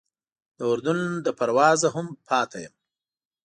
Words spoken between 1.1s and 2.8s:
له پروازه هم پاتې یم.